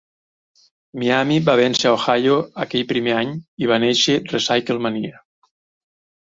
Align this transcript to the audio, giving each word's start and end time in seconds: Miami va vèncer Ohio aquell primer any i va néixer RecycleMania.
Miami 1.01 1.35
va 1.49 1.53
vèncer 1.59 1.91
Ohio 1.97 2.37
aquell 2.65 2.87
primer 2.93 3.13
any 3.19 3.35
i 3.65 3.69
va 3.73 3.79
néixer 3.85 4.17
RecycleMania. 4.33 5.23